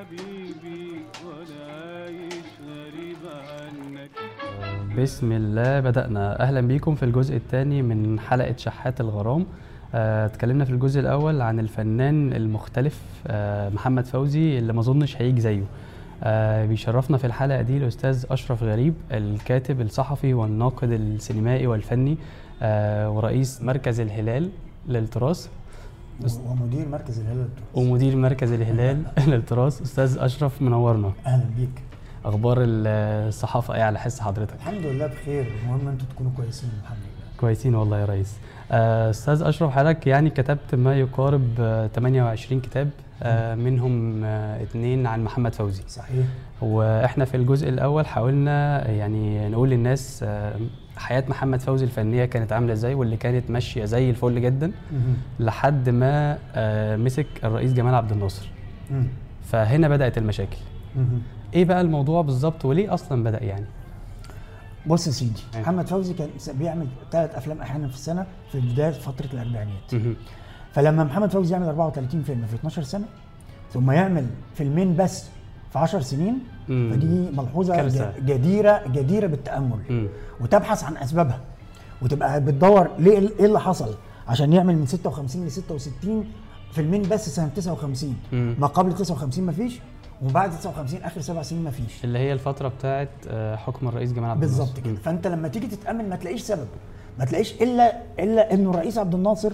[0.00, 0.90] حبيبي
[1.26, 4.10] وأنا عايش غريب عنك.
[4.98, 6.40] بسم الله بدأنا.
[6.40, 9.46] أهلا بيكم في الجزء الثاني من حلقة شحات الغرام.
[9.94, 15.40] آه، اتكلمنا في الجزء الأول عن الفنان المختلف آه، محمد فوزي اللي ما أظنش هيجي
[15.40, 15.64] زيه.
[16.22, 22.18] آه، بيشرفنا في الحلقة دي الأستاذ أشرف غريب الكاتب الصحفي والناقد السينمائي والفني
[23.06, 24.50] ورئيس مركز الهلال
[24.88, 25.48] للتراث.
[26.46, 29.02] ومدير مركز الهلال للتراث ومدير مركز الهلال
[29.32, 31.12] للتراث أستاذ أشرف منورنا.
[31.26, 31.82] أهلا بيك.
[32.24, 35.46] أخبار الصحافة إيه على حس حضرتك؟ الحمد لله بخير.
[35.64, 37.36] المهم أنتوا تكونوا كويسين الحمد لله.
[37.40, 38.36] كويسين والله يا ريس.
[38.72, 42.90] آه، أستاذ أشرف حضرتك يعني كتبت ما يقارب آه، 28 كتاب
[43.22, 45.82] آه، منهم آه، اتنين عن محمد فوزي.
[45.88, 46.26] صحيح.
[46.62, 50.54] وإحنا في الجزء الأول حاولنا يعني نقول للناس آه،
[50.96, 54.72] حياة محمد فوزي الفنية كانت عاملة إزاي واللي كانت ماشية زي الفل جدا.
[55.40, 58.48] لحد ما آه، مسك الرئيس جمال عبد الناصر.
[59.44, 60.56] فهنا بدأت المشاكل.
[61.54, 63.64] إيه بقى الموضوع بالظبط وليه أصلا بدأ يعني
[64.86, 65.62] بص يا سيدي أيوة.
[65.64, 70.16] محمد فوزي كان بيعمل ثلاث أفلام أحيانا في السنة في بداية فترة الأربعينات.
[70.72, 73.04] فلما محمد فوزي يعمل 34 فيلم في 12 سنة
[73.72, 75.28] ثم يعمل فيلمين بس
[75.72, 76.90] في 10 سنين مم.
[76.92, 78.12] فدي ملحوظة كارثة.
[78.18, 80.08] جديرة جديرة بالتأمل مم.
[80.40, 81.40] وتبحث عن أسبابها
[82.02, 83.94] وتبقى بتدور ليه إيه اللي حصل
[84.28, 86.24] عشان يعمل من 56 ل 66
[86.72, 88.54] فيلمين بس سنة 59 مم.
[88.58, 89.80] ما قبل 59 ما فيش
[90.22, 94.30] وبعد 59 آخر سبع سنين ما فيش اللي هي الفترة بتاعت آه، حكم الرئيس جمال
[94.30, 96.66] عبد الناصر بالظبط كده فأنت لما تيجي تتأمل ما تلاقيش سبب
[97.18, 99.50] ما تلاقيش إلا إلا إنه الرئيس عبد الناصر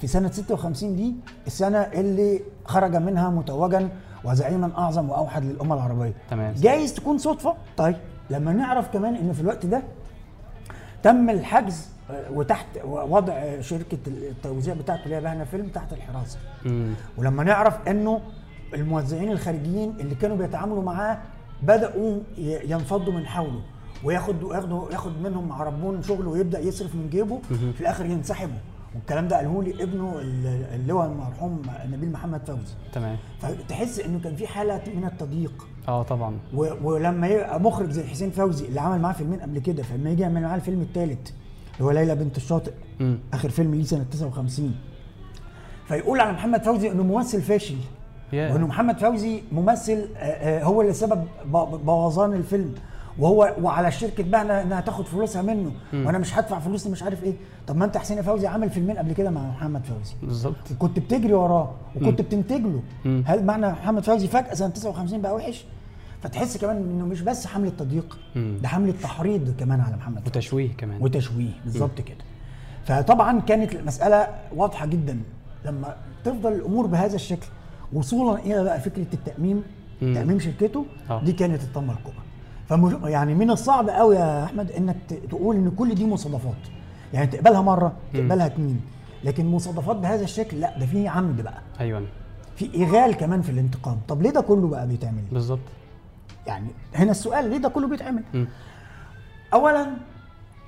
[0.00, 1.14] في سنة 56 دي
[1.46, 3.88] السنة اللي خرج منها متوجا
[4.24, 6.12] وزعيما أعظم وأوحد للأمة العربية.
[6.30, 6.54] تمام.
[6.54, 7.96] جايز تكون صدفة؟ طيب
[8.30, 9.82] لما نعرف كمان إن في الوقت ده
[11.02, 16.38] تم الحجز آه، وتحت وضع شركة التوزيع بتاعته اللي هي بهنا فيلم تحت الحراسة.
[16.64, 16.94] مم.
[17.18, 18.20] ولما نعرف إنه
[18.74, 21.18] الموزعين الخارجيين اللي كانوا بيتعاملوا معاه
[21.62, 23.60] بدأوا ينفضوا من حوله
[24.04, 28.58] وياخد ياخدوا ياخد منهم عربون شغله ويبدأ يصرف من جيبه في الآخر ينسحبوا.
[28.94, 32.74] والكلام ده قاله لي ابنه ال- اللواء المرحوم نبيل محمد فوزي.
[32.92, 33.16] تمام.
[33.40, 35.66] فتحس إنه كان في حالة من التضييق.
[35.88, 36.38] آه طبعا.
[36.82, 40.42] ولما يبقى مخرج زي حسين فوزي اللي عمل معاه فيلمين قبل كده فلما يجي يعمل
[40.42, 41.30] معاه الفيلم الثالث
[41.74, 43.18] اللي هو ليلى بنت الشاطئ مم.
[43.32, 44.74] آخر فيلم ليه سنة 59
[45.88, 47.76] فيقول على محمد فوزي إنه ممثل فاشل.
[48.32, 48.52] ياه.
[48.52, 51.24] وإنه محمد فوزي ممثل آه، آه، هو اللي سبب
[51.84, 52.74] بوظان الفيلم.
[53.18, 55.72] وهو وعلى شركة بهنا انها تاخد فلوسها منه.
[55.92, 57.34] وأنا مش هدفع فلوسي مش عارف إيه.
[57.66, 60.14] طب ما أنت حسين فوزي عمل فيلمين قبل كده مع محمد فوزي.
[60.22, 60.70] بالظبط.
[60.70, 63.24] وكنت بتجري وراه وكنت بتنتج له مم.
[63.26, 65.64] هل معنى محمد فوزي فجأة سنة 59 بقى وحش؟
[66.22, 68.58] فتحس كمان إنه مش بس حملة تضييق مم.
[68.62, 70.30] ده حملة تحريض كمان على محمد فوزي.
[70.30, 71.02] وتشويه كمان.
[71.02, 72.16] وتشويه بالظبط كده.
[72.84, 75.20] فطبعا كانت المسألة واضحة جدا.
[75.64, 77.46] لما تفضل الأمور بهذا الشكل
[77.92, 79.62] وصولا إلى بقى فكرة التأميم
[80.02, 80.14] مم.
[80.14, 81.24] تأميم شركته آه.
[81.24, 82.23] دي كانت الطامه الكبرى.
[82.68, 84.96] فمش يعني من الصعب قوي يا أحمد إنك
[85.30, 86.54] تقول إن كل دي مصادفات.
[87.12, 88.80] يعني تقبلها مرة تقبلها اتنين.
[89.24, 91.60] لكن مصادفات بهذا الشكل لا ده في عمد بقى.
[91.80, 92.06] أيوه.
[92.56, 93.98] في إغال كمان في الانتقام.
[94.08, 95.60] طب ليه ده كله بقى بيتعمل؟ بالظبط.
[96.46, 98.46] يعني هنا السؤال ليه ده كله بيتعمل؟ مم.
[99.54, 99.86] اولا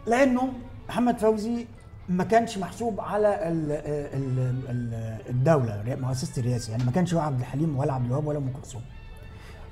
[0.06, 0.48] لأنه
[0.88, 1.66] محمد فوزي
[2.08, 4.94] ما كانش محسوب على ال ال ال
[5.30, 6.70] الدولة مؤسسة الرئاسة.
[6.70, 8.82] يعني ما كانش هو عبد الحليم ولا عبد الوهاب ولا أم كلثوم.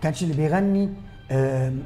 [0.03, 0.91] كانش اللي بيغني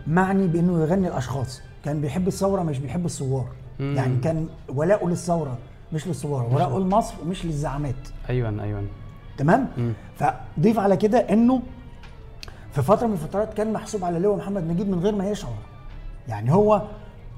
[0.07, 1.63] معني بأنه يغني الأشخاص.
[1.85, 3.47] كان بيحب الثورة مش بيحب الثوار.
[3.81, 5.59] يعني كان ولاؤه للثورة
[5.93, 7.95] مش للثوار ولاؤه لمصر مش للزعامات.
[8.31, 8.83] أيوه أيوه.
[9.39, 9.93] تمام؟ مم.
[10.17, 11.63] فضيف على كده إنه
[12.73, 15.55] في فترة من الفترات كان محسوب على لواء محمد نجيب من غير ما يشعر.
[16.29, 16.83] يعني هو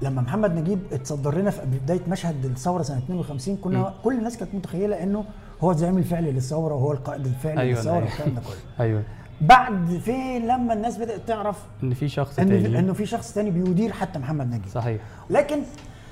[0.01, 3.89] لما محمد نجيب اتصدر لنا في بداية مشهد الثورة سنة 52 كنا مم.
[4.03, 5.25] كل الناس كانت متخيلة إنه
[5.61, 8.05] هو الزعيم الفعلي للثورة وهو القائد الفعلي أيوة، للثورة أيوة.
[8.05, 8.55] والكلام ده كله.
[8.85, 9.03] أيوه.
[9.41, 12.79] بعد فين لما الناس بدأت تعرف إن في شخص إن تاني.
[12.79, 14.67] إنه في شخص تاني بيدير حتى محمد نجيب.
[14.67, 15.01] صحيح.
[15.29, 15.59] لكن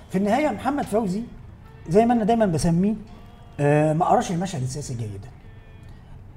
[0.09, 1.23] في النهاية محمد فوزي
[1.89, 2.93] زي ما أنا دايما بسميه
[3.59, 5.29] آه، ما قراش المشهد السياسي جيدا.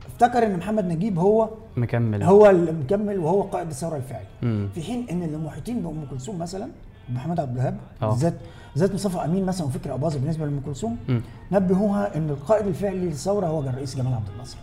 [0.07, 2.23] افتكر إن محمد نجيب هو مكمل.
[2.23, 4.69] هو اللي مكمل وهو قائد الثورة الفعلي مم.
[4.75, 6.69] في حين إن اللي محيطين بأم كلثوم مثلا
[7.09, 8.11] محمد عبد الوهاب آه.
[8.11, 8.35] بالذات
[8.75, 11.21] بالذات مصطفى أمين مثلا وفكري أباظة بالنسبة لأم كلثوم مم.
[11.53, 14.59] نبهوها إن القائد الفعلي للثورة هو الرئيس جمال عبد الناصر.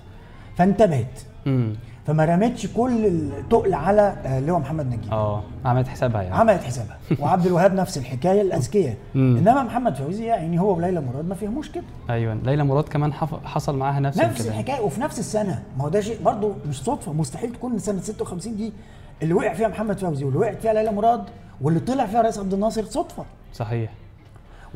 [0.58, 1.20] فانتبهت.
[1.48, 1.74] امم
[2.10, 5.12] فما رمتش كل التقل على آه، لواء محمد نجيب.
[5.12, 6.36] آه عملت حسابها يعني.
[6.36, 6.98] عملت حسابها.
[7.20, 8.96] وعبد الوهاب نفس الحكاية الأذكياء.
[9.16, 11.84] إنما محمد فوزي يعني هو وليلى مراد ما فيهموش كده.
[12.10, 13.14] أيوه ليلى مراد كمان.
[13.44, 14.48] حصل معاها نفس نفس.
[14.48, 15.64] الحكاية وفي نفس السنة.
[15.78, 18.74] ما هو ده شيء برضه مش صدفة مستحيل تكون سنة 56 دي
[19.22, 21.24] اللي وقع فيها محمد فوزي واللي وقعت فيها ليلى مراد
[21.62, 23.26] واللي طلع فيها رئيس عبد الناصر صدفة.
[23.54, 23.92] صحيح.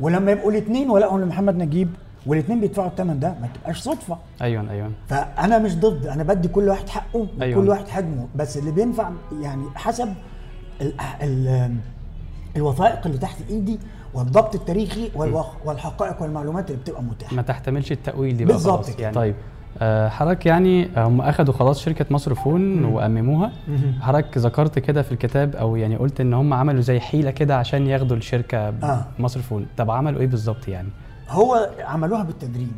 [0.00, 1.88] ولما يبقوا الاثنين ولقوا لمحمد نجيب
[2.26, 4.18] والاثنين بيدفعوا الثمن ده ما تبقاش صدفة.
[4.42, 4.90] أيوه أيوه.
[5.08, 7.68] فأنا مش ضد أنا بدي كل واحد حقه وكل أيوة.
[7.68, 9.10] واحد حجمه بس اللي بينفع
[9.42, 10.08] يعني حسب
[10.80, 10.92] ال
[11.22, 11.74] ال
[12.56, 13.78] الوثائق اللي تحت إيدي
[14.14, 15.10] والضبط التاريخي
[15.64, 17.36] والحقائق والمعلومات اللي بتبقى متاحة.
[17.36, 19.00] ما تحتملش التأويل دي بقى بالظبط.
[19.00, 19.14] يعني.
[19.14, 19.34] طيب
[19.80, 23.52] آه، حضرتك يعني آه، هم أخدوا خلاص شركة مصر فون وأمموها.
[24.00, 27.86] حضرتك ذكرت كده في الكتاب أو يعني قلت إن هم عملوا زي حيلة كده عشان
[27.86, 29.04] ياخدوا الشركة آه.
[29.18, 29.66] مصر فون.
[29.76, 30.88] طب عملوا إيه بالظبط يعني؟
[31.34, 32.68] هو عملوها بالتدريج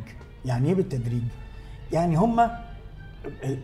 [0.44, 1.22] يعني إيه بالتدريج
[1.92, 2.40] يعني هم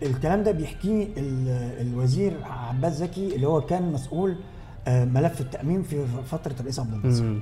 [0.03, 4.37] الكلام ده بيحكيه ال- الوزير عباس زكي اللي هو كان مسؤول
[4.89, 7.35] آه، ملف التأمين في فترة الرئيس عبد الناصر.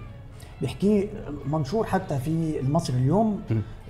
[0.61, 1.09] بيحكيه
[1.47, 3.41] منشور حتى في المصري اليوم.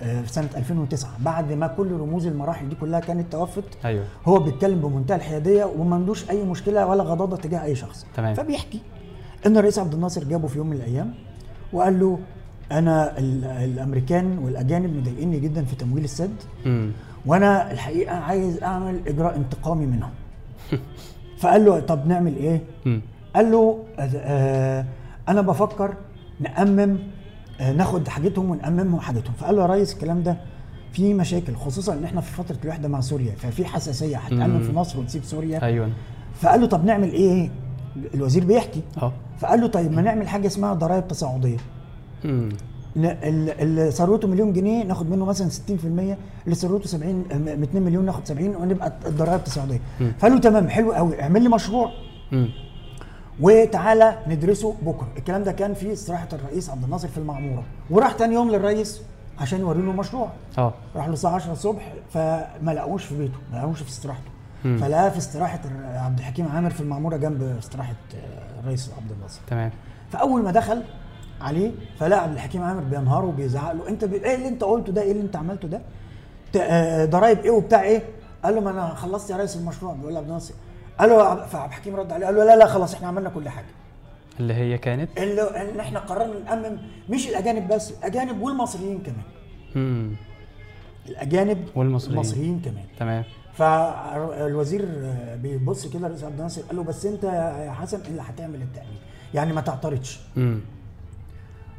[0.03, 4.39] آه، في سنة 2009 بعد ما كل رموز المراحل دي كلها كانت توفت أيوه هو
[4.39, 8.35] بيتكلم بمنتهى الحيادية وما عندوش أي مشكلة ولا غضاضة تجاه أي شخص تمام.
[8.35, 8.81] فبيحكي
[9.47, 11.15] إن الرئيس عبد الناصر جابه في يوم من الأيام
[11.73, 12.19] وقال له
[12.72, 16.34] أنا ال- الأمريكان والأجانب مضايقني جدا في تمويل السد.
[16.67, 16.90] مم.
[17.26, 20.11] وأنا الحقيقة عايز أعمل إجراء انتقامي منهم.
[21.40, 23.00] فقال له طب نعمل إيه؟ مم.
[23.37, 24.84] قال له آه،
[25.28, 25.94] أنا بفكر
[26.40, 26.99] نأمم
[27.61, 29.32] آه، ناخد حاجتهم ونأممهم حاجتهم.
[29.38, 30.37] فقال له يا ريس الكلام ده
[30.93, 34.62] في مشاكل خصوصا إن إحنا في فترة الوحدة مع سوريا ففي حساسية هتأمم مم.
[34.62, 35.62] في مصر وتسيب سوريا.
[35.62, 35.88] أيوه.
[36.34, 37.50] فقال له طب نعمل إيه؟
[38.14, 38.82] الوزير بيحكي.
[39.02, 41.56] آه فقال له طيب ما نعمل حاجة اسمها ضرائب تصاعدية.
[42.96, 45.50] اللي ثروته مليون جنيه ناخد منه مثلا 60%
[46.44, 50.12] اللي ثروته 70 م- 2 مليون ناخد 70 ونبقى الضرائب تصاعديه مم.
[50.19, 51.90] فقال له تمام حلو قوي اعمل لي مشروع.
[53.40, 55.08] وتعالى ندرسه بكرة.
[55.17, 57.62] الكلام ده كان في استراحة الرئيس عبد الناصر في المعمورة.
[57.90, 59.00] وراح تاني يوم للرئيس
[59.38, 60.28] عشان يوري له المشروع
[60.58, 60.75] آه.
[60.96, 64.31] راح له الساعة 10 الصبح فما لقوش في بيته ما لقوش في استراحته.
[64.62, 65.61] فلقاه في استراحة
[65.94, 69.40] عبد الحكيم عامر في المعمورة جنب استراحة آه، الرئيس عبد الناصر.
[69.46, 69.70] تمام.
[70.12, 70.82] فأول ما دخل
[71.40, 73.88] عليه فلقى عبد الحكيم عامر بينهار وبيزعق له.
[73.88, 74.14] انت ب...
[74.14, 75.81] إيه اللي انت قلته ده؟ إيه اللي انت عملته ده؟
[76.60, 78.02] آه، ضرايب إيه وبتاع إيه؟
[78.44, 79.94] قال له ما أنا خلصت يا ريس المشروع.
[79.94, 80.54] بيقول عبد الناصر.
[80.98, 83.48] قال له عب- فعبد الحكيم رد عليه قال له لا لا خلاص إحنا عملنا كل
[83.48, 83.66] حاجة.
[84.40, 86.78] اللي هي كانت؟ اللي إن إحنا قررنا نامم
[87.08, 89.22] مش الأجانب بس الأجانب والمصريين كمان.
[89.75, 90.10] مم.
[91.08, 92.14] الأجانب والمصريين.
[92.19, 92.84] المصريين كمان.
[92.98, 93.25] تمام.
[93.54, 98.62] فالوزير آه، بيبص كده الرئيس عبد الناصر قال له بس أنت يا حسن اللي هتعمل
[98.62, 98.98] التأمين؟
[99.34, 100.20] يعني ما تعترضش.
[100.37, 100.60] مم.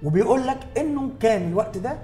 [0.03, 1.97] وبيقول لك إنه كان الوقت ده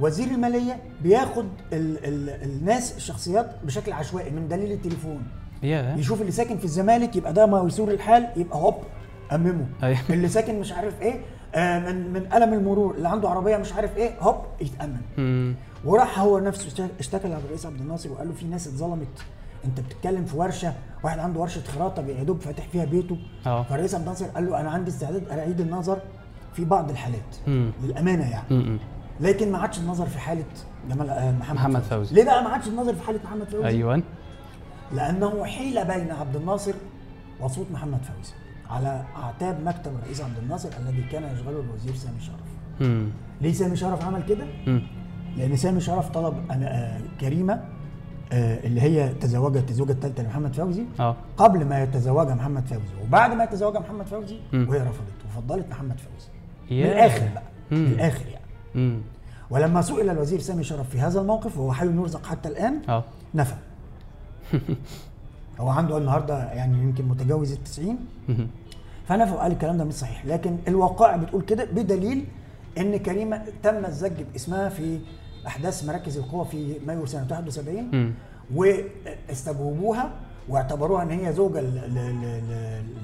[0.00, 5.22] وزير المالية بياخد ال ال الناس الشخصيات بشكل عشوائي من دليل التليفون
[5.62, 8.74] يا يشوف اللي ساكن في الزمالك يبقى ده ميسور الحال يبقى هوب
[9.32, 9.98] أممه أيوة.
[10.10, 11.20] اللي ساكن مش عارف إيه
[11.54, 15.54] آه من من قلم المرور اللي عنده عربية مش عارف إيه هوب يتأمن.
[15.84, 19.06] وراح هو نفسه اشت- اشتكى لعبد الرئيس عبد الناصر وقال له في ناس اتظلمت
[19.64, 20.72] أنت بتتكلم في ورشة
[21.04, 23.16] واحد عنده ورشة خراطة يا دوب فاتح فيها بيته
[23.46, 23.62] آه.
[23.62, 25.98] فالرئيس عبد الناصر قال له أنا عندي استعداد أعيد النظر
[26.54, 27.70] في بعض الحالات مم.
[27.82, 28.78] للأمانة يعني مم.
[29.20, 30.44] لكن ما عادش النظر في حالة
[30.90, 32.14] جمال آه، محمد, محمد فوزي.
[32.14, 34.02] ليه بقى ما عادش النظر في حالة محمد فوزي أيوه
[34.94, 36.74] لأنه حيل بين عبد الناصر
[37.40, 38.32] وصوت محمد فوزي
[38.70, 43.08] على أعتاب مكتب الرئيس عبد الناصر الذي كان يشغله الوزير سامي شرف مم.
[43.40, 44.46] ليه سامي شرف عمل كده.
[45.36, 46.66] لأن سامي شرف طلب أنا
[46.96, 47.64] آه، كريمة
[48.32, 53.32] آه، اللي هي تزوجت الزوجة الثالثه لمحمد فوزي آه قبل ما يتزوجها محمد فوزي وبعد
[53.34, 54.66] ما يتزوجها محمد فوزي مم.
[54.68, 56.28] وهي رفضت وفضلت محمد فوزي
[56.70, 56.82] من.
[56.86, 57.42] الآخر بقى.
[57.70, 58.44] من الآخر يعني
[58.74, 59.00] مم.
[59.50, 63.04] ولما سئل الوزير سامي شرف في هذا الموقف وهو حي يرزق حتى الآن آه
[63.34, 63.54] نفى
[65.60, 67.98] هو عنده النهارده يعني يمكن متجاوز ال 90
[68.28, 68.46] مم.
[69.08, 72.24] فنفى وقال الكلام ده مش صحيح لكن الواقع بتقول كده بدليل
[72.78, 74.98] إن كريمة تم الزج باسمها في
[75.46, 78.12] أحداث مراكز القوى في مايو سنة 71 مم.
[78.54, 80.10] واستجوبوها
[80.48, 82.50] واعتبروها إن هي زوجة ل- ل- ل-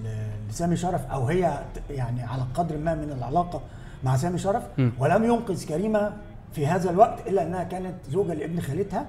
[0.04, 1.58] ل- لسامي شرف أو هي
[1.90, 3.60] يعني على قدر ما من العلاقة
[4.04, 4.92] مع سامي شرف مم.
[4.98, 6.12] ولم ينقذ كريمة
[6.52, 9.06] في هذا الوقت إلا أنها كانت زوجة لابن خالتها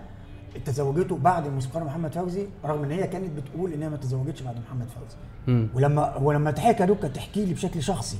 [0.65, 4.87] تزوجته بعد الموسيقار محمد فوزي رغم إن هي كانت بتقول إنها ما تزوجتش بعد محمد
[4.87, 5.67] فوزي.
[5.73, 8.17] ولما ولما تحكي دوكا تحكي لي بشكل شخصي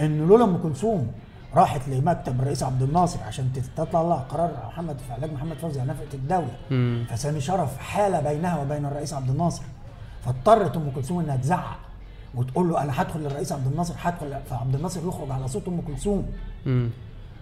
[0.00, 1.12] إن لولا أم كلثوم
[1.54, 6.14] راحت لمكتب الرئيس عبد الناصر عشان تطلع قرار محمد في علاج محمد فوزي على نفقة
[6.14, 6.56] الدولة.
[7.04, 9.62] فسامي شرف حال بينها وبين الرئيس عبد الناصر
[10.24, 11.78] فاضطرت أم كلثوم إنها تزعق
[12.36, 16.26] وتقول له أنا هدخل للرئيس عبد الناصر هدخل فعبد الناصر يخرج على صوت أم كلثوم.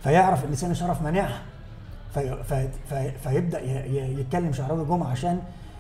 [0.03, 1.43] فيعرف إن سامي شرف مانعها
[2.15, 3.61] في في في فيبدأ
[4.21, 5.39] يتكلم شعراوي جمعه عشان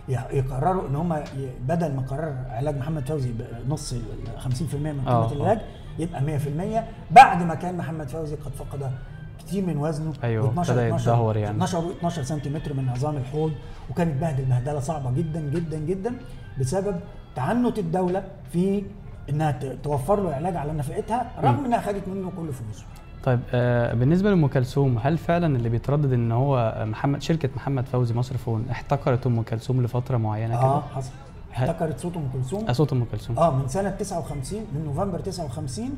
[0.09, 1.21] يقرروا إن هم
[1.68, 3.33] بدل ما قرر علاج محمد فوزي
[3.66, 4.00] بنص ال
[4.40, 5.33] 50% من آه، قيمة آه.
[5.33, 5.59] العلاج
[5.99, 8.90] يبقى 100% بعد ما كان محمد فوزي قد فقد
[9.38, 10.25] كتير من وزنه و12
[10.59, 11.50] ابتدى يتدهور يعني.
[11.50, 13.52] 12 12 سنتيمتر من عظام الحوض
[13.90, 16.14] وكان اتبهدل بهدلة صعبة جدا جدا جدا
[16.61, 17.00] بسبب
[17.37, 18.83] تعنت الدولة في
[19.31, 19.50] إنها
[19.83, 22.85] توفر له علاج على نفقتها رغم إنها خدت منه كل فلوسه
[23.25, 28.14] طيب آه بالنسبة لأم كلثوم هل فعلا اللي بيتردد إن هو محمد شركة محمد فوزي
[28.14, 31.11] مصر فون احتكرت أم كلثوم لفترة معينة آه كده حصل
[31.52, 32.66] احتكرت صوت أم كلثوم.
[32.69, 33.38] آه، صوت أم كلثوم.
[33.38, 35.90] آه من سنة 59 من نوفمبر 59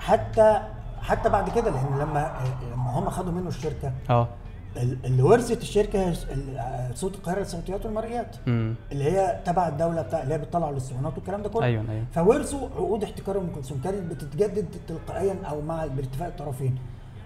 [0.00, 0.60] حتى
[1.02, 2.32] حتى بعد كده لأن لما
[2.72, 4.28] لما هم خدوا منه الشركة آه.
[4.76, 10.38] اللي ورثت الشركة ال- صوت القاهرة للصوتيات والمرئيات اللي هي تبع الدولة بتاع اللي هي
[10.38, 11.64] بتطلع الاسطوانات والكلام ده كله.
[11.64, 12.04] أيوه أيوه.
[12.14, 16.78] فورثوا عقود احتكار ام كلثوم كانت بتتجدد تلقائيا أو مع باتفاق الطرفين.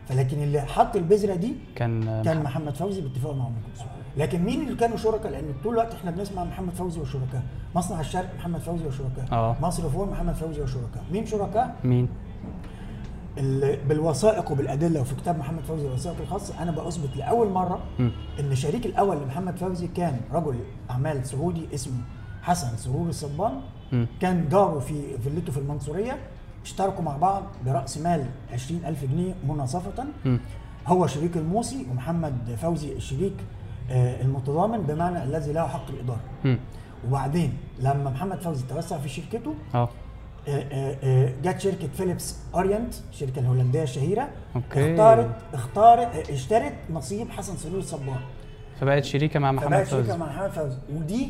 [0.09, 2.75] فلكن اللي حط البذرة دي كان كان محمد.
[2.75, 6.45] فوزي باتفاق مع ام كلثوم لكن مين اللي كانوا شركاء؟ لأن طول الوقت إحنا بنسمع
[6.45, 7.43] محمد فوزي وشركاء.
[7.75, 9.27] مصنع الشرق محمد فوزي وشركاء.
[9.33, 9.57] آه.
[9.63, 11.05] مصر فون محمد فوزي وشركاء.
[11.13, 12.09] مين شركاء؟ مين؟
[13.89, 18.11] بالوثائق وبالأدلة وفي كتاب محمد فوزي الوثائق الخاصه أنا بأثبت لأول مرة مم.
[18.41, 20.55] إن الشريك الأول لمحمد فوزي كان رجل
[20.91, 22.01] أعمال سعودي اسمه
[22.43, 23.61] حسن سرور الصبان.
[24.21, 26.19] كان جاره في فيلته في المنصورية
[26.65, 30.41] اشتركوا مع بعض برأس مال 20000 جنيه مناصفة مم.
[30.87, 33.33] هو شريك الموصي ومحمد فوزي الشريك
[33.91, 36.59] آه، المتضامن بمعنى الذي له حق الاداره مم.
[37.09, 39.89] وبعدين لما محمد فوزي توسع في شركته آه،
[41.43, 44.91] جت شركة فيليبس أورينت الشركة الهولندية الشهيرة okay.
[44.93, 48.17] اختارت اختارت آه، اشترت نصيب حسن سرور الصبان
[48.81, 50.17] فبقت شريكة مع محمد فبقت فوزي.
[50.19, 50.77] مع محمد فوزي.
[50.97, 51.29] ودي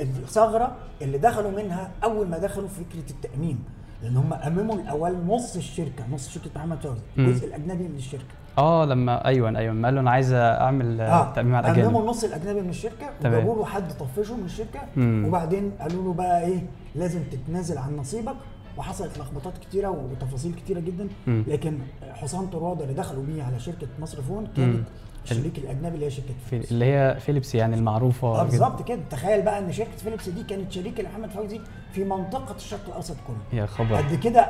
[0.00, 3.64] الثغرة اللي دخلوا منها أول ما دخلوا في فكرة التاميم
[4.02, 6.98] لأن هم امموا الأول نص الشركة نص شركه محمد فوزي.
[7.18, 8.24] الجزء الاجنبي من الشركة
[8.58, 11.32] آه لما أيوه أيوه لما قال له أنا عايز أعمل آه.
[11.32, 13.06] تاميم على امموا الاجانب النص الأجنبي من الشركة.
[13.24, 15.24] وجابوا له حد طفشه من الشركة مم.
[15.28, 16.62] وبعدين قالوا له بقى إيه
[16.94, 18.34] لازم تتنازل عن نصيبك
[18.76, 21.44] وحصلت لخبطات كتيرة وتفاصيل كتيرة جدا مم.
[21.46, 21.78] لكن
[22.12, 24.84] حسام طروادة اللي دخلوا بيه على شركة مصر فون مم.
[25.24, 26.72] الشريك الأجنبي اللي هي شركة في فيليبس.
[26.72, 28.50] اللي هي فيليبس يعني المعروفة آه جدا.
[28.50, 29.00] بالظبط كده.
[29.10, 31.60] تخيل بقى إن شركة فيليبس دي كانت شريكه لمحمد فوزي
[31.92, 33.60] في منطقة الشرق الأوسط كله.
[33.60, 33.94] يا خبر.
[33.96, 34.40] قد كده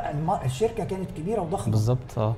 [0.44, 1.70] الشركة كانت كبيرة وضخمة.
[1.70, 2.34] بالظبط آه.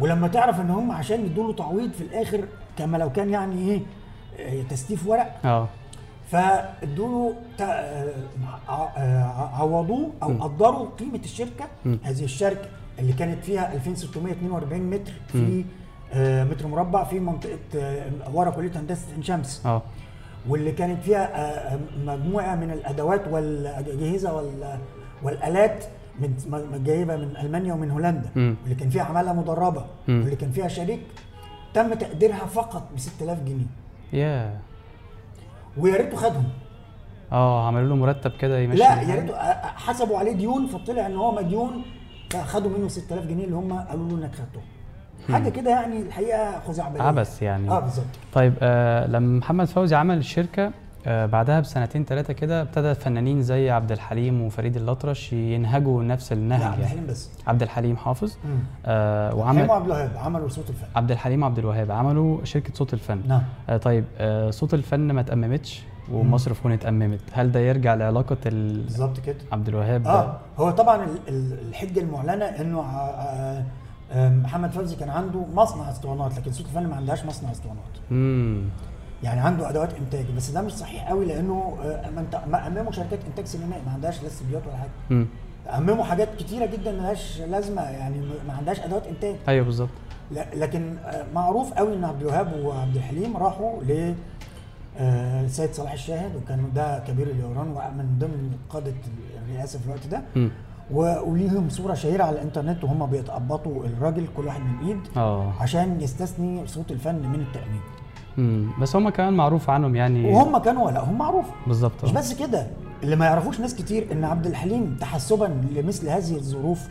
[0.00, 2.44] ولما تعرف إن هم عشان يدوا له تعويض في الآخر
[2.78, 3.80] كما لو كان يعني إيه
[4.40, 5.68] آه، تستيف ورق آه.
[6.30, 7.66] فادوا له
[8.68, 10.28] ع- عوضوه أو.
[10.42, 11.64] قدروا قيمة الشركة.
[11.84, 11.98] مم.
[12.02, 15.79] هذه الشركة اللي كانت فيها 2642 متر في آه،
[16.44, 19.66] متر مربع في منطقة آه، ورا كلية هندسة عين شمس.
[19.66, 19.82] آه.
[20.48, 24.78] واللي كانت فيها آه، آه، مجموعة من الأدوات والاجهزه وال-
[25.22, 25.84] والآلات
[26.20, 28.30] من م- جايبة من ألمانيا ومن هولندا.
[28.36, 28.56] مم.
[28.62, 29.84] واللي كان فيها عمالة مدربة.
[30.08, 30.20] مم.
[30.20, 31.00] واللي كان فيها شريك
[31.74, 33.66] تم تقديرها فقط ب 6000 جنيه.
[34.12, 34.58] يا
[35.76, 36.44] ويا ريته خدهم.
[37.32, 39.02] آه عملوا له مرتب كده يمشي لا.
[39.02, 41.82] يا ريته آه، حسبوا عليه ديون فطلع إن هو مديون
[42.30, 44.62] فخدوا منه 6000 جنيه اللي هم قالوا له إنك خدتهم.
[45.32, 47.70] حاجة كده يعني الحقيقة خزعبليه عبث يعني.
[47.70, 48.06] آه بالظبط.
[48.32, 50.70] طيب آه لما محمد فوزي عمل الشركة
[51.06, 56.62] آه بعدها بسنتين ثلاثة كده ابتدى فنانين زي عبد الحليم وفريد الأطرش ينهجوا نفس النهج
[56.62, 56.84] عبد يعني.
[56.84, 57.30] الحليم بس.
[57.46, 58.32] عبد الحليم حافظ.
[58.44, 58.58] مم.
[58.86, 60.86] آه وعمل وعبد الوهاب عملوا صوت الفن.
[60.96, 63.20] عبد الحليم وعبد الوهاب عملوا شركة صوت الفن.
[63.28, 63.42] نعم.
[63.68, 67.20] آه طيب آه صوت الفن ما تأممتش ومصر فون اتأممت.
[67.32, 69.36] هل ده يرجع لعلاقة ال- بالظبط كده.
[69.52, 73.64] عبد الوهاب؟ آه هو طبعا ال- ال- الحجة المعلنة إنه آه،
[74.14, 77.84] محمد فوزي كان عنده مصنع اسطوانات لكن صوت الفن ما عندهاش مصنع اسطوانات.
[78.10, 78.62] امم
[79.22, 82.92] يعني عنده أدوات إنتاج بس ده مش صحيح قوي لأنه آه، ما انت ما امموا
[82.92, 84.90] شركات إنتاج سينمائي ما عندهاش لا استديوهات ولا حاجة.
[85.10, 85.26] امم
[85.76, 89.36] امموا حاجات كتيرة جدا ملهاش لازمة يعني م- ما عندهاش أدوات إنتاج.
[89.48, 89.88] أيوه بالظبط.
[90.54, 94.14] لكن آه، معروف قوي إن عبد الوهاب وعبد الحليم راحوا ل
[94.98, 98.92] آه، السيد صلاح الشاهد وكان ده كبير اليوران ومن ضمن قادة
[99.48, 100.22] الرئاسة في الوقت ده.
[100.36, 100.48] و-
[100.92, 105.52] وليهم صورة شهيرة على الإنترنت وهم بيتقبطوا الراجل كل واحد من إيد آه.
[105.60, 107.80] عشان يستثني صوت الفن من التأمين.
[108.38, 110.32] امم بس هم كمان معروف عنهم يعني.
[110.32, 111.46] وهم كانوا لا هم معروف.
[111.66, 112.04] بالظبط.
[112.04, 112.12] مش.
[112.12, 112.66] بس كده
[113.02, 116.88] اللي ما يعرفوش ناس كتير إن عبد الحليم تحسبا لمثل هذه الظروف.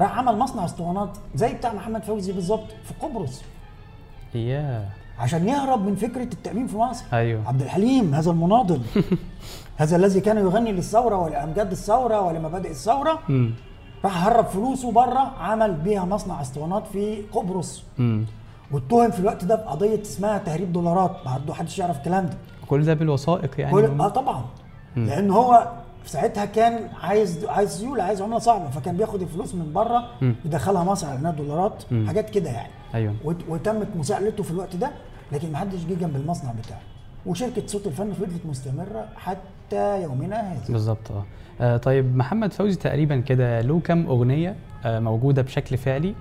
[0.00, 3.42] راح عمل مصنع أسطوانات زي بتاع محمد فوزي بالظبط في قبرص.
[4.34, 4.84] ياه
[5.18, 7.04] عشان يهرب من فكرة التأمين في مصر.
[7.12, 7.48] أيوه.
[7.48, 8.80] عبد الحليم هذا المناضل.
[9.76, 13.18] هذا الذي كان يغني للثورة ولأمجاد الثورة ولمبادئ الثورة
[14.04, 17.82] راح هرب فلوسه بره عمل بيها مصنع أسطوانات في قبرص.
[18.72, 21.10] واتهم في الوقت ده بقضية اسمها تهريب دولارات.
[21.26, 22.36] برضه محدش يعرف الكلام ده.
[22.68, 23.72] كل ده بالوثائق يعني.
[23.72, 24.44] كل آه طبعا.
[24.96, 25.06] مم.
[25.06, 25.72] لأن هو
[26.04, 28.70] في ساعتها كان عايز عايز سيوله عايز عملة صعبة.
[28.70, 30.04] فكان بياخد الفلوس من بره.
[30.44, 31.84] يدخلها مصر على انها دولارات.
[31.90, 32.06] مم.
[32.06, 32.72] حاجات كده يعني.
[32.94, 33.14] أيوه.
[33.24, 34.90] وت- وتمت مساءلته في الوقت ده
[35.32, 36.80] لكن ما حدش جه جنب المصنع بتاعه.
[37.26, 39.38] وشركة صوت الفن فضلت مستمرة حتى
[39.72, 40.60] يومنا هذا.
[40.72, 41.24] بالظبط آه.
[41.60, 44.54] آه، طيب محمد فوزي تقريبا كده له كام أغنية
[44.84, 46.14] آه، موجودة بشكل فعلي؟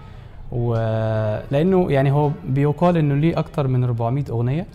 [0.52, 4.66] ولأنه يعني هو بيقال إنه ليه أكتر من 400 أغنية.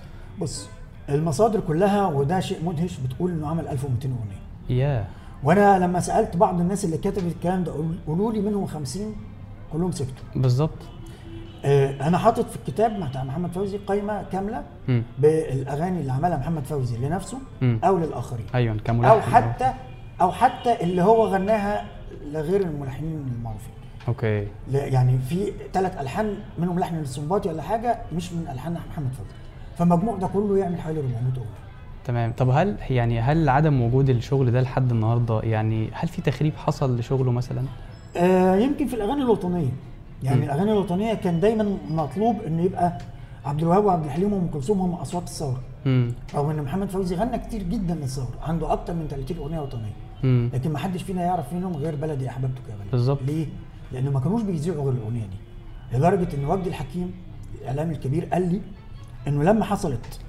[0.40, 0.68] بص
[1.08, 4.78] المصادر كلها وده شيء مدهش بتقول إنه عمل 1200 أغنية.
[4.84, 5.04] ياه.
[5.44, 7.72] وأنا لما سألت بعض الناس اللي كتبت الكلام ده
[8.06, 9.14] قولوا- لي منهم 50
[9.72, 10.24] كلهم سكتوا.
[10.36, 10.78] بالظبط
[11.64, 14.62] أنا حاطط في الكتاب بتاع محمد فوزي قائمه كاملة.
[15.18, 17.78] بالأغاني اللي عملها محمد فوزي لنفسه مم.
[17.84, 18.46] أو للآخرين.
[18.54, 19.72] أيوه كملحن أو حتى
[20.20, 21.84] أو حتى اللي هو غناها
[22.32, 23.72] لغير الملحنين المعروفين.
[24.08, 24.46] أوكي.
[24.72, 29.30] يعني في ثلاث ألحان منهم لحن للسنباطي ولا حاجة مش من ألحان محمد فوزي.
[29.78, 31.44] فالمجموع ده كله يعمل حوالي 400 أغنية.
[32.04, 32.32] تمام.
[32.32, 36.98] طب هل يعني هل عدم وجود الشغل ده لحد النهارده يعني هل في تخريب حصل
[36.98, 37.62] لشغله مثلا؟
[38.16, 39.72] آه يمكن في الأغاني الوطنية.
[40.22, 40.42] يعني مم.
[40.42, 42.98] الأغاني الوطنية كان دايما مطلوب إن يبقى
[43.44, 45.60] عبد الوهاب وعبد الحليم وأم كلثوم هم أصوات الثورة.
[46.34, 49.92] رغم إن محمد فوزي غنى كتير جدا للثورة عنده أكتر من 30 أغنية وطنية.
[50.24, 53.22] امم لكن ما حدش فينا يعرف منهم غير بلدي أحببتك يا بلدي بالظبط.
[53.22, 53.46] ليه؟
[53.92, 55.96] لأنه ما كانوش بيذيعوا غير الأغنية دي.
[55.98, 57.12] لدرجة إن وجدي الحكيم
[57.60, 58.60] الإعلامي الكبير قال لي
[59.28, 60.20] إنه لما حصلت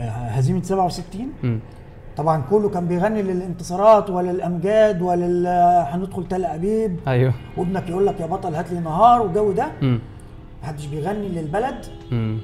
[0.00, 1.58] آه، هزيمة 67 امم
[2.16, 5.46] طبعا كله كان بيغني للانتصارات وللأمجاد ولل
[5.92, 7.00] هندخل تل أبيب.
[7.08, 7.32] أيوه.
[7.56, 9.66] وابنك يقول لك يا بطل هات لي نهار والجو ده.
[10.62, 11.86] محدش بيغني للبلد.
[12.12, 12.38] امم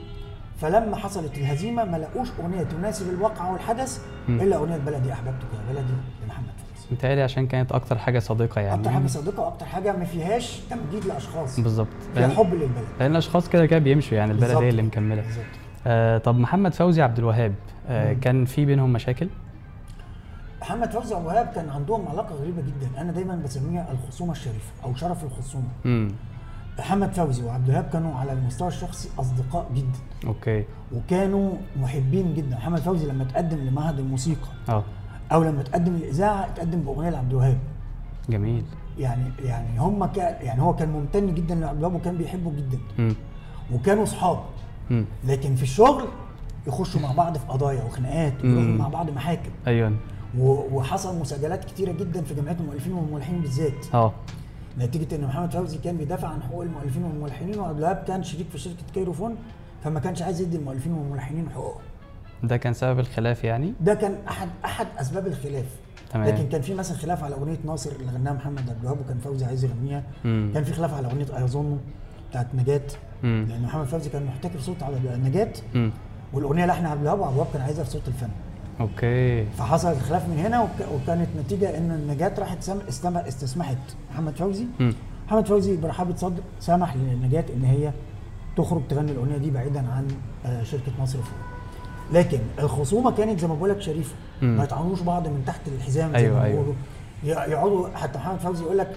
[0.57, 4.41] فلما حصلت الهزيمة ما لقوش أغنية تناسب الواقع والحدث مم.
[4.41, 5.93] إلا أغنية بلدي أحببتك يا بلدي
[6.25, 8.81] لمحمد فوزي متهيألي عشان كانت أكتر حاجة صادقه يعني.
[8.81, 11.61] أكتر حاجة صادقه وأكتر حاجة ما فيهاش تمجيد لأشخاص.
[11.61, 11.89] بالظبط.
[12.15, 12.85] فيها لأن حب للبلد.
[13.01, 14.51] لأن الأشخاص كده كده بيمشوا يعني البلد.
[14.57, 15.23] هي اللي مكملة.
[15.23, 15.45] بالظبط.
[15.87, 17.55] آه طب محمد فوزي عبد الوهاب
[17.89, 18.13] آه.
[18.13, 19.29] كان في بينهم مشاكل؟
[20.69, 23.01] محمد فوزي وأبو وهاب كان عندهم علاقة غريبة جدا.
[23.01, 25.69] أنا دايما بسميها الخصومة الشريفة أو شرف الخصومة.
[25.87, 26.11] امم
[26.79, 29.99] محمد فوزي وعبد الوهاب كانوا على المستوى الشخصي أصدقاء جدا.
[30.27, 30.65] أوكي.
[30.95, 32.57] وكانوا محبين جدا.
[32.57, 34.85] محمد فوزي لما تقدم لمعهد الموسيقى آه.
[35.33, 37.59] أو لما تقدم الاذاعه تقدم بأغنية لعبد الوهاب.
[38.29, 38.65] جميل.
[38.99, 42.79] يعني يعني هم كان يعني هو كان ممتن جدا لعبد الوهاب وكان بيحبه جدا.
[42.99, 43.15] امم
[43.75, 44.39] وكانوا اصحاب
[45.25, 46.05] لكن في الشغل
[46.67, 48.69] يخشوا مع بعض في قضايا وخناقات ويروحوا.
[48.71, 49.51] مع بعض محاكم.
[49.67, 49.93] أيوه.
[50.39, 53.95] وحصل مسجلات كتيرة جدا في جمعيات المؤلفين والملحنين بالذات.
[53.95, 54.13] آه.
[54.79, 58.59] نتيجة إن محمد فوزي كان بيدافع عن حقوق المؤلفين والملحنين وعبد الوهاب كان شريك في
[58.59, 59.37] شركة كيروفون
[59.85, 61.81] فما كانش عايز يدي المؤلفين والملحنين حقوقهم.
[62.43, 65.67] ده كان سبب الخلاف يعني؟ ده كان أحد أحد أسباب الخلاف.
[66.13, 66.29] تمام.
[66.29, 69.45] لكن كان في مثلا خلاف على أغنية ناصر اللي غناها محمد عبد الوهاب وكان فوزي
[69.45, 70.03] عايز يغنيها.
[70.25, 71.79] كان في خلاف على أغنية ايظن
[72.31, 72.83] بتاعت نجاة.
[73.23, 73.47] مم.
[73.49, 75.53] لأن محمد فوزي كان محتكر صوت على نجاة.
[75.75, 75.91] امم
[76.33, 78.29] والأغنية لحن عبد الوهاب وعبد الوهاب كان عايزها في صوت الفن.
[78.81, 79.45] أوكي.
[79.45, 80.71] فحصل الخلاف من هنا وك...
[80.95, 82.79] وكانت نتيجة إن نجاة راحت سم...
[82.89, 83.17] استم...
[83.17, 83.79] استسمحت.
[84.13, 84.65] محمد فوزي.
[85.27, 87.93] محمد فوزي برحابة صدر سمح لنجاة إن هي
[88.57, 90.09] تخرج تغني الأغنية دي بعيدا عن
[90.47, 91.39] آه، شركة مصر فوق.
[92.13, 94.15] لكن الخصومة كانت زي ما بقول لك شريفة.
[94.43, 94.57] مم.
[94.57, 96.53] ما يطعنوش بعض من تحت الحزام زي أيوة، ما أيوة.
[96.63, 96.75] بيقولوا.
[97.25, 98.97] ي- يقعدوا حتى محمد فوزي يقول لك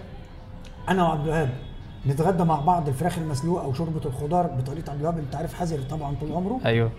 [0.90, 1.50] أنا وعبد الوهاب
[2.08, 5.18] نتغدى مع بعض الفراخ المسلوقة أو شوربه الخضار بطريقة عبد الوهاب.
[5.18, 6.60] أنت عارف حذر طبعا طول عمره.
[6.66, 6.92] أيوه.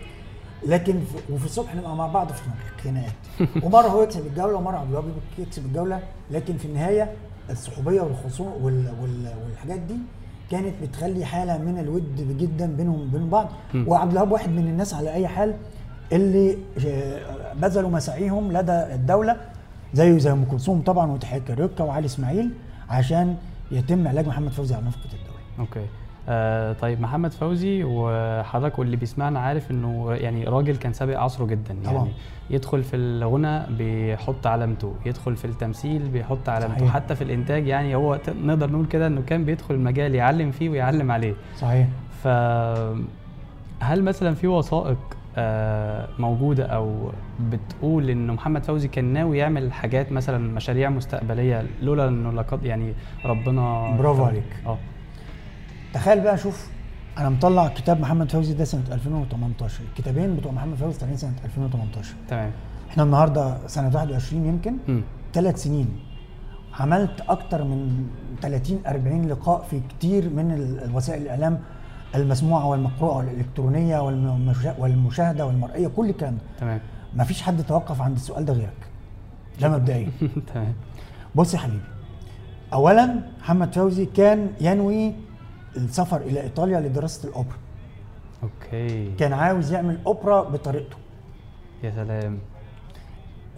[0.66, 2.42] لكن في وفي الصبح نبقى مع بعض في
[2.83, 3.12] خناقات
[3.64, 5.05] ومرة هو يكسب الجولة ومرة عبد الوهاب
[5.38, 6.01] يكسب الجولة.
[6.31, 7.12] لكن في النهاية
[7.51, 9.94] الصحوبية والخصوم وال وال والحاجات دي
[10.51, 13.48] كانت بتخلي حالة من الود جدا بينهم وبين بعض.
[13.75, 15.55] وعبد الوهاب واحد من الناس على أي حال
[16.12, 16.59] اللي
[17.55, 19.37] بذلوا مساعيهم لدى الدولة
[19.94, 22.51] زيه زي أم كلثوم طبعا وتحية كاريوكا وعلي إسماعيل
[22.88, 23.37] عشان
[23.70, 25.40] يتم علاج محمد فوزي على نفقة الدولة.
[25.59, 26.02] okay.
[26.28, 31.76] آه طيب محمد فوزي وحضرتك واللي بيسمعنا عارف إنه يعني راجل كان سابق عصره جدا
[31.85, 31.94] طبعاً.
[31.96, 32.11] يعني
[32.50, 36.92] يدخل في الغنى بيحط علامته يدخل في التمثيل بيحط علامته صحيح.
[36.94, 41.11] حتى في الإنتاج يعني هو نقدر نقول كده إنه كان بيدخل المجال يعلم فيه ويعلم
[41.11, 41.87] عليه صحيح
[42.22, 42.28] ف
[43.80, 44.98] هل مثلا في وثائق
[45.37, 47.11] آه، موجودة أو
[47.50, 52.92] بتقول إنه محمد فوزي كان ناوي يعمل حاجات مثلا مشاريع مستقبلية لولا إنه لقد يعني
[53.24, 54.42] ربنا برافو عليك.
[54.66, 54.78] آه
[55.94, 56.66] تخيل بقى شوف
[57.18, 62.14] أنا مطلع كتاب محمد فوزي ده سنة 2018 الكتابين بتوع محمد فوزي طالعين سنة 2018
[62.28, 62.50] تمام.
[62.90, 64.76] إحنا النهارده سنة 21 يمكن.
[65.35, 65.88] ثلاث سنين.
[66.81, 68.07] عملت أكتر من
[68.42, 70.52] 30 40 لقاء في كتير من
[70.85, 71.59] الوسائل الإعلام
[72.14, 76.40] المسموعة والمقروءة والإلكترونية والمشا- والمشاهدة والمرئية كل الكلام ده.
[76.61, 76.81] تمام.
[77.16, 78.87] ما فيش حد توقف عند السؤال ده غيرك.
[79.61, 80.11] ده مبدئيا.
[80.55, 80.72] تمام.
[81.35, 81.83] بص يا حبيبي
[82.72, 85.12] اولا محمد فوزي كان ينوي
[85.76, 87.56] السفر إلى إيطاليا لدراسة الأوبرا.
[88.42, 89.12] أوكي.
[89.14, 90.96] كان عاوز يعمل أوبرا بطريقته.
[91.82, 92.38] يا سلام.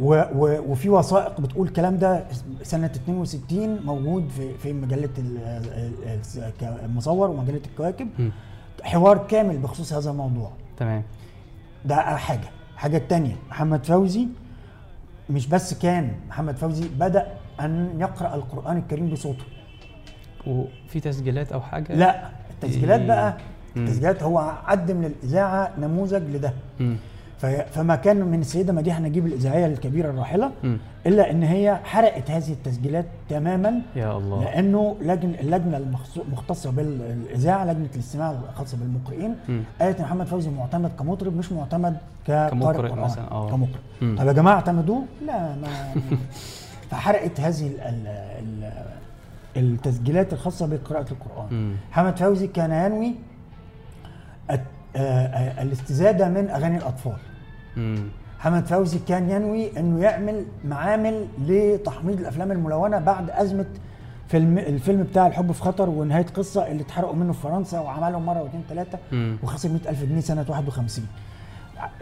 [0.01, 2.25] و و وفي وثائق بتقول الكلام ده
[2.63, 6.21] سنة 62 موجود في في مجلة ال- ال-
[6.63, 8.09] ال- المصور ومجلة الكواكب.
[8.83, 10.51] حوار كامل بخصوص هذا الموضوع.
[10.77, 11.03] تمام.
[11.85, 12.49] ده حاجة.
[12.75, 14.27] الحاجة الثانية محمد فوزي
[15.31, 17.27] مش بس كان محمد فوزي بدأ
[17.61, 19.45] أن يقرأ القرآن الكريم بصوته.
[20.47, 23.07] وفي تسجيلات أو حاجة لا التسجيلات إيه.
[23.09, 23.35] بقى.
[23.77, 26.53] التسجيلات هو قدم للاذاعه نموذج لده
[27.73, 30.51] فما كان من السيدة مديحه نجيب الإذاعية الكبيرة الراحلة.
[31.07, 35.77] إلا إن هي حرقت هذه التسجيلات تماما يا الله لأنه لجن اللجنة
[36.17, 39.35] المختصة بالإذاعة لجنة الاستماع الخاصة بالمقرئين.
[39.81, 43.51] قالت محمد فوزي معتمد كمطرب مش معتمد كقارئ كمقرئ قرآن مثلاً، آه.
[43.51, 44.17] كمقرئ.
[44.17, 45.69] طب يا جماعة اعتمدوه لا ما
[46.91, 47.67] فحرقت هذه
[49.57, 51.77] التسجيلات الخاصة بقراءة القرآن.
[51.91, 53.15] محمد فوزي كان ينوي
[54.51, 54.61] آه،
[54.97, 57.17] آه، الاستزادة من أغاني الأطفال.
[58.39, 63.67] محمد فوزي كان ينوي إنه يعمل معامل لتحميض الأفلام الملونة بعد أزمة
[64.29, 68.43] فيلم الفيلم بتاع الحب في خطر ونهاية قصة اللي اتحرقوا منه في فرنسا وعملهم مرة
[68.43, 68.99] واثنين ثلاثة.
[69.43, 71.07] وخسر 100000 جنيه سنة 51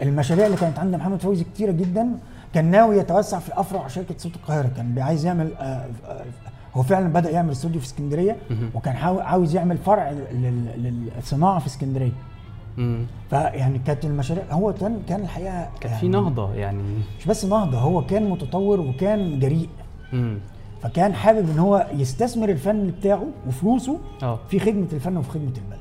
[0.01, 2.09] المشاريع اللي كانت عند محمد فوزي كتيرة جدا
[2.53, 5.85] كان ناوي يتوسع في الأفرع شركة صوت القاهرة كان عايز يعمل آه،
[6.73, 8.37] هو فعلا بدأ يعمل استوديو في اسكندرية.
[8.75, 12.11] وكان عاوز يعمل فرع لل- للصناعة في اسكندرية.
[13.29, 16.83] فيعني كانت المشاريع هو كان كان الحقيقة كان يعني في نهضة يعني
[17.19, 19.69] مش بس نهضة هو كان متطور وكان جريء
[20.13, 20.37] مم.
[20.81, 25.79] فكان حابب إن هو يستثمر الفن بتاعه وفلوسه آه في خدمة الفن وفي خدمة البلد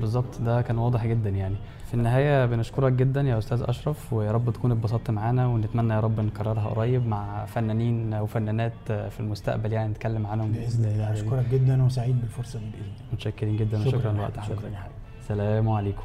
[0.00, 1.54] بالظبط ده كان واضح جدا يعني
[1.94, 6.20] في النهاية بنشكرك جدا يا أستاذ أشرف ويا رب تكون اتبسطت معانا ونتمنى يا رب
[6.20, 10.52] نكررها قريب مع فنانين وفنانات في المستقبل يعني نتكلم عنهم.
[10.52, 11.12] بإذن الله.
[11.12, 13.12] أشكرك جدا وسعيد بالفرصة دي بإذن الله.
[13.12, 14.72] متشكرين جدا وشكرا لوقت شكرا حضرتك.
[14.72, 16.04] يا حبيبي السلام عليكم.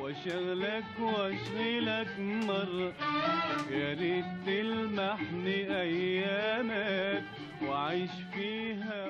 [0.00, 2.92] واشغلك وأشغلك مرة
[3.70, 7.22] يا ريت تلمحني أيامك
[7.68, 9.06] وعيش فيها